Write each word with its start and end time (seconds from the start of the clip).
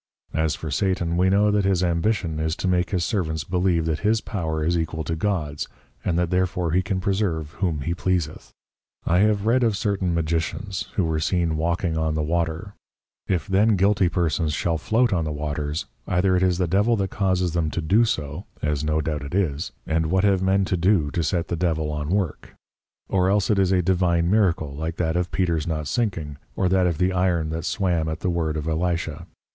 As 0.33 0.55
for 0.55 0.71
Satan, 0.71 1.15
we 1.15 1.29
know 1.29 1.51
that 1.51 1.63
his 1.63 1.83
Ambition 1.83 2.39
is 2.39 2.55
to 2.55 2.67
make 2.67 2.89
his 2.89 3.03
Servants 3.05 3.43
believe 3.43 3.85
that 3.85 3.99
his 3.99 4.19
Power 4.19 4.63
is 4.65 4.75
equal 4.75 5.03
to 5.03 5.15
God's, 5.15 5.67
and 6.03 6.17
that 6.17 6.31
therefore 6.31 6.71
he 6.71 6.81
can 6.81 6.99
preserve 6.99 7.51
whom 7.59 7.81
he 7.81 7.93
pleaseth. 7.93 8.51
I 9.05 9.19
have 9.19 9.45
read 9.45 9.61
of 9.63 9.77
certain 9.77 10.11
Magicians, 10.15 10.87
who 10.95 11.05
were 11.05 11.19
seen 11.19 11.55
walking 11.55 11.99
on 11.99 12.15
the 12.15 12.23
Water: 12.23 12.73
If 13.27 13.45
then 13.47 13.75
guilty 13.75 14.09
Persons 14.09 14.53
shall 14.53 14.79
float 14.79 15.13
on 15.13 15.23
the 15.23 15.31
Waters, 15.31 15.85
either 16.07 16.35
it 16.35 16.41
is 16.41 16.57
the 16.57 16.65
Devil 16.67 16.95
that 16.95 17.11
causes 17.11 17.51
them 17.53 17.69
to 17.69 17.79
do 17.79 18.03
so, 18.03 18.47
(as 18.63 18.83
no 18.83 19.01
doubt 19.01 19.21
it 19.21 19.35
is) 19.35 19.71
and 19.85 20.07
what 20.07 20.23
have 20.23 20.41
Men 20.41 20.65
to 20.65 20.75
do 20.77 21.11
to 21.11 21.21
set 21.21 21.47
the 21.47 21.55
Devil 21.55 21.91
on 21.91 22.09
work; 22.09 22.55
or 23.07 23.29
else 23.29 23.51
it 23.51 23.59
is 23.59 23.71
a 23.71 23.83
Divine 23.83 24.31
Miracle, 24.31 24.73
like 24.75 24.95
that 24.95 25.15
of 25.15 25.29
Peter's 25.31 25.67
not 25.67 25.87
sinking, 25.87 26.37
or 26.55 26.67
that 26.69 26.87
of 26.87 26.97
the 26.97 27.13
Iron 27.13 27.51
that 27.51 27.65
swam 27.65 28.09
at 28.09 28.21
the 28.21 28.31
Word 28.31 28.57
of 28.57 28.67
Elisha. 28.67 29.27